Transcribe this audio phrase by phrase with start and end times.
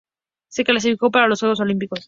[0.49, 1.99] Se clasificó para los Juegos Olímpicos.